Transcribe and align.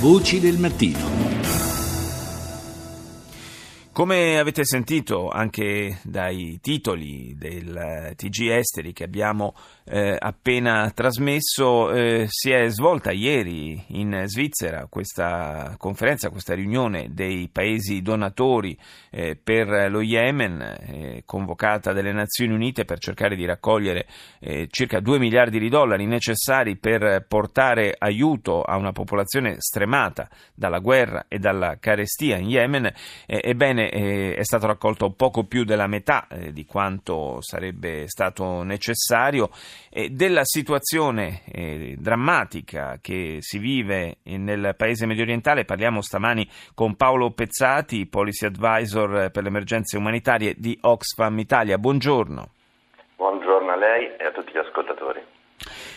Voci 0.00 0.40
del 0.40 0.56
mattino. 0.56 1.39
Come 3.92 4.38
avete 4.38 4.64
sentito 4.64 5.28
anche 5.30 5.98
dai 6.04 6.60
titoli 6.62 7.34
del 7.36 8.12
TG 8.14 8.50
Esteri 8.50 8.92
che 8.92 9.02
abbiamo 9.02 9.52
eh, 9.84 10.16
appena 10.16 10.88
trasmesso, 10.94 11.90
eh, 11.90 12.26
si 12.28 12.52
è 12.52 12.68
svolta 12.68 13.10
ieri 13.10 13.82
in 13.88 14.22
Svizzera 14.26 14.86
questa 14.88 15.74
conferenza, 15.76 16.30
questa 16.30 16.54
riunione 16.54 17.08
dei 17.10 17.48
paesi 17.48 18.00
donatori 18.00 18.78
eh, 19.10 19.36
per 19.42 19.90
lo 19.90 20.00
Yemen, 20.00 20.60
eh, 20.60 21.22
convocata 21.26 21.92
dalle 21.92 22.12
Nazioni 22.12 22.54
Unite 22.54 22.84
per 22.84 23.00
cercare 23.00 23.34
di 23.34 23.44
raccogliere 23.44 24.06
eh, 24.38 24.68
circa 24.70 25.00
2 25.00 25.18
miliardi 25.18 25.58
di 25.58 25.68
dollari 25.68 26.06
necessari 26.06 26.76
per 26.76 27.26
portare 27.26 27.96
aiuto 27.98 28.62
a 28.62 28.76
una 28.76 28.92
popolazione 28.92 29.56
stremata 29.58 30.28
dalla 30.54 30.78
guerra 30.78 31.24
e 31.26 31.40
dalla 31.40 31.78
carestia 31.80 32.36
in 32.36 32.48
Yemen. 32.48 32.92
Eh, 33.26 33.40
ebbene, 33.80 33.90
eh, 33.90 34.34
è 34.34 34.42
stato 34.42 34.66
raccolto 34.66 35.10
poco 35.10 35.44
più 35.44 35.64
della 35.64 35.86
metà 35.86 36.26
eh, 36.28 36.52
di 36.52 36.66
quanto 36.66 37.38
sarebbe 37.40 38.06
stato 38.08 38.62
necessario. 38.62 39.48
Eh, 39.90 40.10
della 40.10 40.44
situazione 40.44 41.42
eh, 41.50 41.96
drammatica 41.98 42.98
che 43.00 43.38
si 43.40 43.58
vive 43.58 44.18
nel 44.24 44.74
paese 44.76 45.06
medio 45.06 45.22
orientale 45.22 45.64
parliamo 45.64 46.02
stamani 46.02 46.48
con 46.74 46.96
Paolo 46.96 47.30
Pezzati, 47.30 48.06
Policy 48.06 48.46
Advisor 48.46 49.30
per 49.30 49.42
le 49.42 49.48
emergenze 49.48 49.96
umanitarie 49.96 50.54
di 50.56 50.76
Oxfam 50.80 51.38
Italia. 51.38 51.78
Buongiorno. 51.78 52.48
Buongiorno 53.16 53.72
a 53.72 53.76
lei 53.76 54.16
e 54.16 54.24
a 54.24 54.32
tutti 54.32 54.52
gli 54.52 54.58
ascoltatori. 54.58 55.39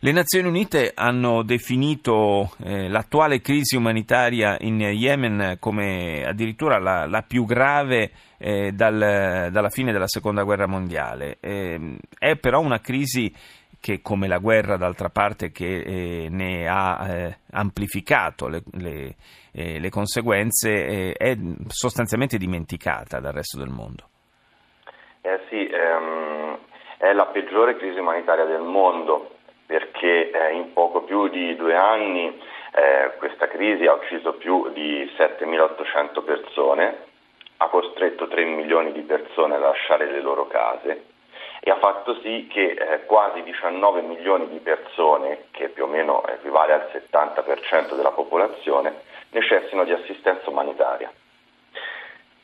Le 0.00 0.12
Nazioni 0.12 0.46
Unite 0.46 0.92
hanno 0.94 1.42
definito 1.42 2.50
eh, 2.62 2.86
l'attuale 2.86 3.40
crisi 3.40 3.76
umanitaria 3.76 4.58
in 4.60 4.78
Yemen 4.78 5.56
come 5.58 6.22
addirittura 6.22 6.78
la, 6.78 7.06
la 7.06 7.22
più 7.26 7.46
grave 7.46 8.10
eh, 8.36 8.72
dal, 8.72 9.48
dalla 9.50 9.70
fine 9.70 9.92
della 9.92 10.06
seconda 10.06 10.42
guerra 10.42 10.66
mondiale. 10.66 11.38
Eh, 11.40 11.96
è 12.18 12.36
però 12.36 12.60
una 12.60 12.78
crisi 12.80 13.32
che, 13.80 14.02
come 14.02 14.28
la 14.28 14.36
guerra 14.36 14.76
d'altra 14.76 15.08
parte, 15.08 15.50
che 15.50 15.78
eh, 15.78 16.28
ne 16.28 16.68
ha 16.68 17.08
eh, 17.08 17.38
amplificato 17.52 18.48
le, 18.48 18.62
le, 18.72 19.14
eh, 19.52 19.80
le 19.80 19.88
conseguenze, 19.88 21.14
è 21.14 21.36
sostanzialmente 21.68 22.36
dimenticata 22.36 23.18
dal 23.18 23.32
resto 23.32 23.58
del 23.58 23.70
mondo. 23.70 24.08
Eh 25.22 25.40
sì, 25.48 25.66
ehm, 25.66 26.58
è 26.98 27.14
la 27.14 27.26
peggiore 27.26 27.78
crisi 27.78 27.98
umanitaria 27.98 28.44
del 28.44 28.60
mondo 28.60 29.30
perché 29.66 30.30
eh, 30.30 30.52
in 30.52 30.72
poco 30.72 31.02
più 31.02 31.28
di 31.28 31.56
due 31.56 31.74
anni 31.74 32.40
eh, 32.72 33.12
questa 33.18 33.48
crisi 33.48 33.86
ha 33.86 33.94
ucciso 33.94 34.34
più 34.34 34.70
di 34.72 35.10
7.800 35.16 36.24
persone, 36.24 37.04
ha 37.58 37.68
costretto 37.68 38.28
3 38.28 38.44
milioni 38.44 38.92
di 38.92 39.02
persone 39.02 39.56
a 39.56 39.58
lasciare 39.58 40.10
le 40.10 40.20
loro 40.20 40.46
case 40.46 41.14
e 41.60 41.70
ha 41.70 41.78
fatto 41.78 42.20
sì 42.20 42.46
che 42.48 42.76
eh, 42.78 43.04
quasi 43.06 43.42
19 43.42 44.02
milioni 44.02 44.48
di 44.48 44.58
persone, 44.58 45.46
che 45.50 45.68
più 45.68 45.84
o 45.84 45.88
meno 45.88 46.24
equivale 46.28 46.72
al 46.72 46.88
70% 46.92 47.96
della 47.96 48.12
popolazione, 48.12 49.00
necessitano 49.30 49.84
di 49.84 49.92
assistenza 49.92 50.48
umanitaria. 50.48 51.10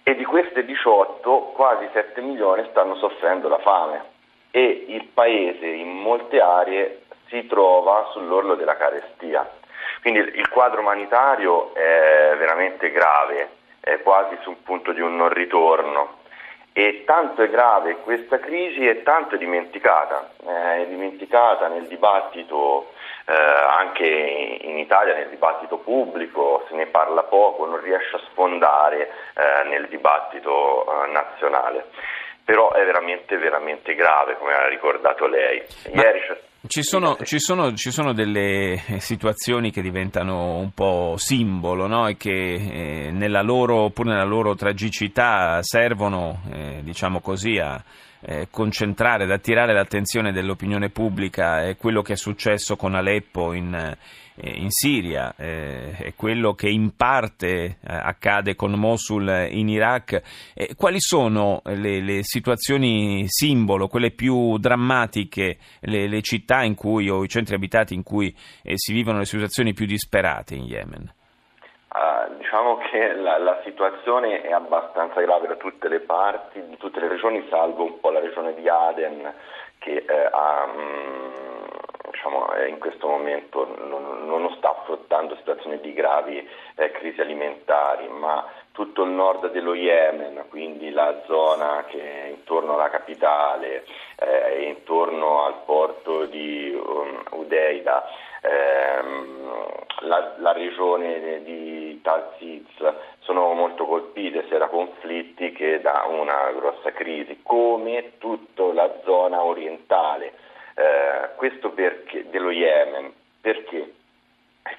E 0.03 0.17
di 0.17 0.25
queste 0.25 0.65
18, 0.65 1.53
quasi 1.55 1.89
7 1.93 2.21
milioni 2.21 2.67
stanno 2.71 2.97
soffrendo 2.97 3.49
la 3.49 3.59
fame 3.59 4.03
e 4.51 4.87
il 4.89 5.05
paese 5.15 5.67
in 5.67 5.89
molte 5.89 6.41
aree 6.41 7.02
si 7.33 7.47
trova 7.47 8.11
sull'orlo 8.13 8.55
della 8.55 8.77
carestia. 8.77 9.51
Quindi 10.03 10.21
il 10.21 10.49
quadro 10.51 10.81
umanitario 10.81 11.75
è 11.75 12.35
veramente 12.37 12.91
grave, 12.91 13.49
è 13.81 14.01
quasi 14.03 14.37
sul 14.43 14.57
punto 14.57 14.93
di 14.93 15.01
un 15.01 15.17
non 15.17 15.31
ritorno. 15.31 16.21
E 16.75 17.05
tanto 17.05 17.43
è 17.43 17.51
grave 17.51 17.97
questa 17.97 18.39
crisi 18.39 18.89
e 18.89 19.03
tanto 19.03 19.35
è 19.35 19.39
dimenticata, 19.39 20.31
è 20.47 20.87
dimenticata 20.87 21.69
nel 21.69 21.87
dibattito 21.87 22.93
eh, 23.27 23.33
anche 23.35 24.07
in 24.07 24.79
Italia, 24.79 25.15
nel 25.15 25.29
dibattito 25.29 25.77
pubblico, 25.77 26.65
se 26.69 26.75
ne 26.75 26.87
parla 26.87 27.25
poco, 27.25 27.67
non 27.67 27.81
riesce 27.81 28.17
a 28.17 28.21
sfondare 28.31 29.11
eh, 29.35 29.69
nel 29.69 29.87
dibattito 29.89 31.05
eh, 31.05 31.11
nazionale. 31.13 31.85
Però 32.43 32.73
è 32.73 32.85
veramente, 32.85 33.37
veramente 33.37 33.95
grave, 33.95 34.39
come 34.39 34.55
ha 34.55 34.67
ricordato 34.67 35.27
lei. 35.27 35.63
Ieri 35.93 36.21
c'è 36.21 36.41
ci 36.73 36.83
sono, 36.83 37.19
ci, 37.23 37.39
sono, 37.39 37.75
ci 37.75 37.91
sono, 37.91 38.15
delle 38.15 38.83
situazioni 38.97 39.71
che 39.71 39.83
diventano 39.83 40.57
un 40.57 40.71
po' 40.73 41.17
simbolo 41.19 41.87
no? 41.87 42.09
e 42.09 42.17
che 42.17 42.31
eh, 42.31 43.11
nella 43.11 43.43
loro, 43.43 43.91
pur 43.91 44.07
nella 44.07 44.25
loro 44.25 44.55
tragicità 44.55 45.63
servono, 45.63 46.41
eh, 46.51 46.81
diciamo 46.83 47.21
così, 47.21 47.59
a 47.59 47.85
eh, 48.25 48.49
concentrare, 48.51 49.25
ad 49.25 49.31
attirare 49.31 49.73
l'attenzione 49.73 50.33
dell'opinione 50.33 50.91
pubblica. 50.91 51.63
È 51.65 51.77
quello 51.77 52.03
che 52.03 52.15
è 52.15 52.17
successo 52.17 52.77
con 52.77 52.95
Aleppo 52.95 53.53
in, 53.53 53.75
eh, 53.75 54.51
in 54.59 54.71
Siria, 54.71 55.35
eh, 55.37 55.97
è 55.97 56.15
quello 56.15 56.55
che 56.55 56.69
in 56.69 56.95
parte 56.97 57.79
accade 57.83 58.55
con 58.55 58.73
Mosul 58.73 59.49
in 59.51 59.69
Iraq. 59.69 60.23
quali 60.77 61.01
sono 61.01 61.63
le, 61.65 62.01
le, 62.01 62.21
situazioni 62.23 63.25
simbolo, 63.27 63.89
quelle 63.89 64.11
più 64.11 64.57
drammatiche, 64.59 65.59
le, 65.81 66.09
le, 66.09 66.23
città 66.23 66.65
cui, 66.75 67.09
o 67.09 67.25
i 67.25 67.29
centri 67.29 67.55
abitati 67.55 67.95
in 67.95 68.03
cui 68.03 68.35
si 68.75 68.93
vivono 68.93 69.19
le 69.19 69.27
situazioni 69.27 69.75
più 69.75 69.87
disperate 69.87 70.55
in 70.55 70.65
Yemen? 70.65 71.13
Diciamo 72.53 72.77
che 72.91 73.15
la, 73.15 73.39
la, 73.39 73.61
situazione 73.65 74.43
è 74.43 74.53
abbastanza 74.53 75.23
grave 75.23 75.47
da 75.47 75.55
tutte 75.55 75.89
le 75.89 76.01
parti, 76.01 76.63
di 76.67 76.77
tutte 76.77 77.01
le 77.01 77.09
regioni, 77.09 77.47
salvo 77.49 77.85
un 77.85 77.99
po' 77.99 78.11
la 78.11 78.21
regione 78.21 78.53
di 78.53 78.69
Aden 78.69 79.33
che 79.79 80.05
eh, 80.07 80.29
ha, 80.31 80.65
um, 80.65 81.33
diciamo, 82.11 82.51
in 82.69 82.79
questo 82.79 83.09
momento 83.09 83.75
non, 83.87 84.27
non, 84.27 84.55
sta 84.59 84.69
affrontando 84.69 85.32
situazioni 85.73 85.81
di 85.81 85.93
gravi 85.93 86.49
eh, 86.77 86.91
crisi 86.91 87.21
alimentari, 87.21 88.09
ma 88.09 88.45
tutto 88.73 89.03
il 89.05 89.11
nord 89.11 89.51
dello 89.51 89.75
Yemen, 89.75 90.45
quindi 90.49 90.91
la 90.91 91.23
zona 91.27 91.85
che 91.89 92.25
è 92.25 92.29
intorno 92.29 92.75
alla 92.75 92.91
capitale 92.91 93.85
eh, 94.17 94.55
e 94.55 94.63
intorno 94.69 95.45
al 95.45 95.63
porto 95.65 96.25
di 96.27 96.73
um, 96.75 97.23
Udeida, 97.33 98.05
ehm, 98.43 99.51
la, 100.01 100.35
la, 100.39 100.53
regione 100.53 101.43
di 101.43 102.01
Talziz 102.03 102.67
sono 103.21 103.53
molto 103.53 103.85
colpite 103.85 104.47
sia 104.49 104.59
da 104.59 104.69
conflitti 104.69 105.53
che 105.53 105.81
da 105.81 106.07
una 106.09 106.51
grossa 106.53 106.91
crisi, 106.93 107.41
come 107.43 108.13
tutta 108.19 108.73
la 108.73 108.91
zona 109.05 109.43
orientale. 109.45 110.33
Eh, 110.75 111.35
questo 111.37 111.71
perché, 111.71 112.29
dello 112.31 112.51
Yemen, 112.51 113.13
perché? 113.41 114.01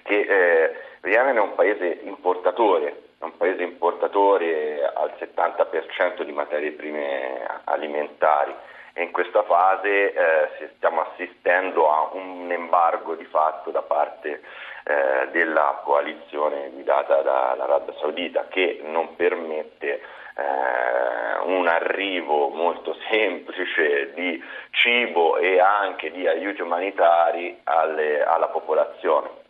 Perché 0.03 0.27
eh, 0.27 0.75
lo 0.99 1.09
Yemen 1.09 1.37
è 1.37 1.39
un 1.39 1.55
paese 1.55 2.01
importatore, 2.03 3.03
è 3.17 3.23
un 3.23 3.37
paese 3.37 3.63
importatore 3.63 4.83
al 4.83 5.13
70% 5.17 6.23
di 6.23 6.31
materie 6.33 6.71
prime 6.71 7.41
alimentari 7.63 8.53
e 8.93 9.01
in 9.01 9.11
questa 9.11 9.43
fase 9.43 10.13
eh, 10.13 10.69
stiamo 10.75 11.01
assistendo 11.01 11.89
a 11.89 12.09
un 12.13 12.51
embargo 12.51 13.15
di 13.15 13.25
fatto 13.25 13.71
da 13.71 13.81
parte 13.81 14.41
eh, 14.83 15.29
della 15.31 15.81
coalizione 15.83 16.69
guidata 16.69 17.21
dall'Arabia 17.21 17.95
Saudita 17.99 18.47
che 18.49 18.81
non 18.83 19.15
permette 19.15 20.01
eh, 20.35 21.39
un 21.45 21.67
arrivo 21.67 22.49
molto 22.49 22.95
semplice 23.09 24.13
di 24.13 24.43
cibo 24.71 25.37
e 25.37 25.59
anche 25.59 26.11
di 26.11 26.27
aiuti 26.27 26.61
umanitari 26.61 27.61
alle, 27.63 28.23
alla 28.23 28.47
popolazione. 28.47 29.42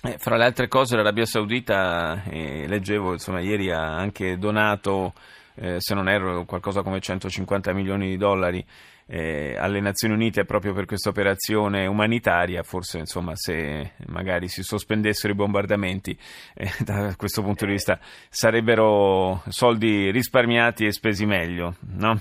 Eh, 0.00 0.16
fra 0.18 0.36
le 0.36 0.44
altre 0.44 0.68
cose 0.68 0.94
l'Arabia 0.94 1.26
Saudita, 1.26 2.22
eh, 2.24 2.68
leggevo, 2.68 3.14
insomma, 3.14 3.40
ieri 3.40 3.72
ha 3.72 3.96
anche 3.96 4.38
donato 4.38 5.12
eh, 5.56 5.76
se 5.80 5.94
non 5.94 6.08
erro, 6.08 6.44
qualcosa 6.44 6.82
come 6.82 7.00
150 7.00 7.72
milioni 7.72 8.08
di 8.08 8.16
dollari 8.16 8.64
eh, 9.06 9.56
alle 9.58 9.80
Nazioni 9.80 10.14
Unite 10.14 10.44
proprio 10.44 10.72
per 10.72 10.84
questa 10.84 11.08
operazione 11.08 11.86
umanitaria, 11.86 12.62
forse 12.62 12.98
insomma 12.98 13.32
se 13.34 13.94
magari 14.06 14.48
si 14.48 14.62
sospendessero 14.62 15.32
i 15.32 15.36
bombardamenti 15.36 16.16
eh, 16.54 16.70
da 16.84 17.14
questo 17.16 17.42
punto 17.42 17.64
di 17.64 17.72
vista 17.72 17.98
sarebbero 18.28 19.42
soldi 19.48 20.10
risparmiati 20.10 20.84
e 20.84 20.92
spesi 20.92 21.26
meglio, 21.26 21.74
no? 21.80 22.20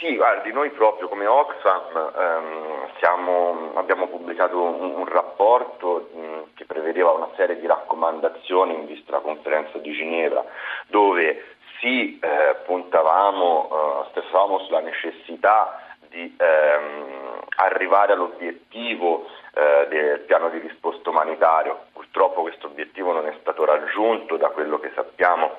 Sì, 0.00 0.16
guardi, 0.16 0.50
noi 0.50 0.70
proprio 0.70 1.08
come 1.08 1.26
Oxfam 1.26 2.12
ehm, 2.16 2.88
siamo, 3.00 3.72
abbiamo 3.74 4.08
pubblicato 4.08 4.58
un, 4.58 4.94
un 4.94 5.04
rapporto 5.04 6.08
mh, 6.14 6.54
che 6.54 6.64
prevedeva 6.64 7.10
una 7.10 7.28
serie 7.36 7.60
di 7.60 7.66
raccomandazioni 7.66 8.72
in 8.72 8.86
vista 8.86 9.10
della 9.10 9.22
conferenza 9.22 9.76
di 9.76 9.92
Ginevra, 9.92 10.42
dove 10.86 11.44
sì 11.80 12.18
eh, 12.18 12.56
puntavamo, 12.64 13.68
eh, 13.68 14.08
stessavamo 14.12 14.60
sulla 14.60 14.80
necessità 14.80 15.78
di 16.08 16.34
ehm, 16.34 17.40
arrivare 17.56 18.14
all'obiettivo 18.14 19.26
eh, 19.52 19.86
del 19.90 20.20
piano 20.20 20.48
di 20.48 20.60
risposta 20.60 21.10
umanitario. 21.10 21.88
purtroppo 21.92 22.40
questo 22.40 22.68
obiettivo 22.68 23.12
non 23.12 23.26
è 23.26 23.36
stato 23.40 23.66
raggiunto 23.66 24.38
da 24.38 24.48
quello 24.48 24.80
che 24.80 24.92
sappiamo 24.94 25.58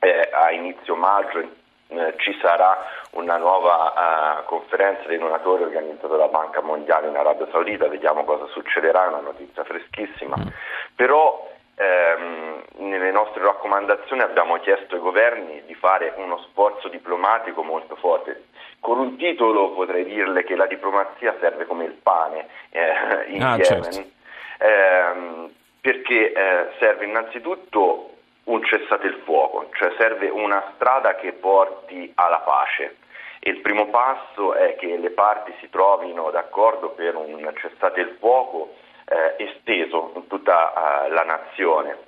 eh, 0.00 0.28
a 0.32 0.50
inizio 0.50 0.96
maggio 0.96 1.58
eh, 1.90 2.14
ci 2.18 2.36
sarà 2.40 2.86
una 3.12 3.36
nuova 3.36 4.40
uh, 4.40 4.44
conferenza 4.44 5.08
dei 5.08 5.18
donatori 5.18 5.64
organizzata 5.64 6.06
dalla 6.06 6.28
Banca 6.28 6.60
Mondiale 6.60 7.08
in 7.08 7.16
Arabia 7.16 7.48
Saudita, 7.50 7.88
vediamo 7.88 8.24
cosa 8.24 8.46
succederà, 8.46 9.06
è 9.06 9.08
una 9.08 9.20
notizia 9.20 9.64
freschissima, 9.64 10.36
mm. 10.38 10.48
però 10.94 11.48
ehm, 11.74 12.62
nelle 12.76 13.10
nostre 13.10 13.42
raccomandazioni 13.42 14.22
abbiamo 14.22 14.58
chiesto 14.58 14.94
ai 14.94 15.00
governi 15.00 15.62
di 15.66 15.74
fare 15.74 16.12
uno 16.16 16.38
sforzo 16.50 16.88
diplomatico 16.88 17.62
molto 17.62 17.96
forte. 17.96 18.44
Con 18.78 18.98
un 18.98 19.16
titolo 19.16 19.72
potrei 19.72 20.04
dirle 20.04 20.44
che 20.44 20.56
la 20.56 20.66
diplomazia 20.66 21.36
serve 21.40 21.66
come 21.66 21.84
il 21.84 21.98
pane 22.02 22.46
eh, 22.70 23.24
in 23.28 23.42
ah, 23.42 23.56
Yemen, 23.56 23.92
certo. 23.92 24.08
ehm, 24.58 25.52
perché 25.80 26.32
eh, 26.32 26.68
serve 26.78 27.04
innanzitutto 27.04 28.10
un 28.44 28.64
cessate 28.64 29.06
il 29.06 29.20
fuoco, 29.24 29.68
cioè 29.74 29.92
serve 29.98 30.28
una 30.28 30.72
strada 30.74 31.14
che 31.16 31.32
porti 31.32 32.10
alla 32.14 32.38
pace. 32.38 32.96
Il 33.40 33.60
primo 33.60 33.88
passo 33.88 34.54
è 34.54 34.76
che 34.76 34.96
le 34.98 35.10
parti 35.10 35.54
si 35.60 35.70
trovino 35.70 36.30
d'accordo 36.30 36.90
per 36.90 37.16
un 37.16 37.50
cessate 37.56 38.00
il 38.00 38.16
fuoco 38.18 38.74
eh, 39.06 39.42
esteso 39.44 40.12
in 40.14 40.26
tutta 40.26 41.06
uh, 41.06 41.12
la 41.12 41.24
nazione 41.24 41.98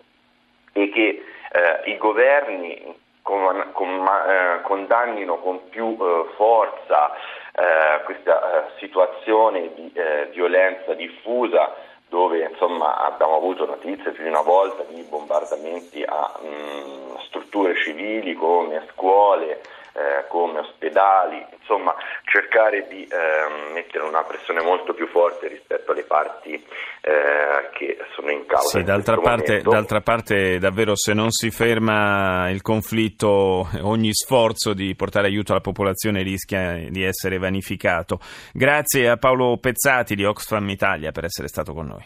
e 0.73 0.91
che 0.91 1.25
eh, 1.53 1.91
i 1.91 1.97
governi 1.97 3.01
con, 3.23 3.71
con, 3.73 4.07
eh, 4.07 4.61
condannino 4.63 5.39
con 5.39 5.69
più 5.69 5.97
eh, 6.01 6.25
forza 6.37 7.13
eh, 7.15 8.03
questa 8.05 8.71
situazione 8.79 9.73
di 9.75 9.93
violenza 10.33 10.95
diffusa 10.95 11.75
dove 12.13 12.47
insomma, 12.47 13.07
abbiamo 13.07 13.37
avuto 13.37 13.65
notizie 13.65 14.11
più 14.11 14.25
di 14.25 14.29
una 14.29 14.43
volta 14.43 14.83
di 14.83 15.01
bombardamenti 15.01 16.03
a 16.03 16.31
mh, 16.43 16.47
mm, 16.47 17.17
strutture 17.27 17.75
civili 17.75 18.35
come 18.35 18.87
scuole, 18.93 19.63
eh, 19.93 20.27
come 20.29 20.61
ospedali, 20.61 21.45
insomma 21.59 21.95
cercare 22.25 22.87
di 22.89 23.05
eh, 23.05 23.73
mettere 23.73 24.05
una 24.05 24.23
pressione 24.23 24.63
molto 24.63 24.95
più 24.95 25.07
forte 25.09 25.49
rispetto 25.49 25.93
alle 25.93 26.05
parti 26.05 26.53
eh, 26.55 27.69
che 27.73 27.99
sono 28.15 28.31
in 28.31 28.47
causa. 28.47 28.79
Sì, 28.79 28.85
d'altra 28.85 29.17
parte, 29.19 29.61
d'altra, 29.61 30.01
parte, 30.01 30.59
davvero 30.59 30.97
se 30.97 31.13
non 31.13 31.31
si 31.31 31.51
ferma 31.51 32.49
il 32.51 32.63
conflitto 32.63 33.69
ogni 33.83 34.13
sforzo 34.13 34.73
di 34.73 34.95
portare 34.95 35.27
aiuto 35.27 35.53
alla 35.53 35.61
popolazione 35.61 36.23
rischia 36.23 36.89
di 36.89 37.05
essere 37.05 37.39
vanificato. 37.39 38.19
Grazie 38.53 39.09
a 39.09 39.17
Paolo 39.17 39.59
Pezzati 39.59 40.15
di 40.15 40.25
Oxfam 40.25 40.69
Italia 40.69 41.13
per 41.13 41.25
essere 41.25 41.49
stato 41.49 41.73
con 41.73 41.87
noi. 41.87 42.05